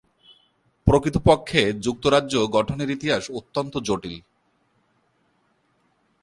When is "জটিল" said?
3.77-4.15